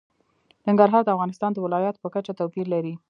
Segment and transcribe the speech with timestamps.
[0.67, 2.93] ننګرهار د افغانستان د ولایاتو په کچه توپیر لري.